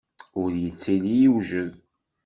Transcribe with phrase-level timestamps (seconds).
[0.41, 1.71] Ur yettili yewjed.